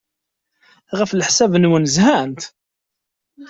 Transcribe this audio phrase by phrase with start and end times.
[0.97, 2.41] Ɣef leḥsab-nwen, zhant?